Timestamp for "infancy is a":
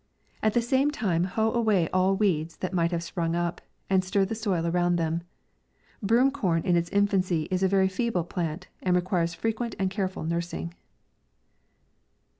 6.89-7.67